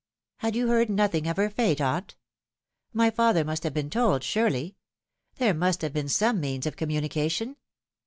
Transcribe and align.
"Had 0.37 0.55
you 0.55 0.67
heard 0.67 0.89
nothing 0.89 1.27
of 1.27 1.37
her 1.37 1.51
fate, 1.51 1.79
aunt? 1.79 2.15
My 2.91 3.11
father 3.11 3.45
must 3.45 3.61
have 3.61 3.75
been 3.75 3.91
told, 3.91 4.23
surely. 4.23 4.75
There 5.35 5.53
must 5.53 5.83
have 5.83 5.93
been 5.93 6.09
some 6.09 6.39
means 6.39 6.65
of 6.65 6.75
communication. 6.75 7.55